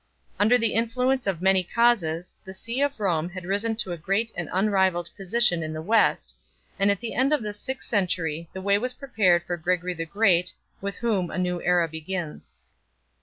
[0.39, 4.31] Under the influence of many causes, the see of Rome had risen to a great
[4.35, 6.35] and unrivalled position in the West,
[6.79, 10.07] and at the end of the sixth century the way was prepared for Gregory the
[10.07, 12.57] Great, with whom a new era begins.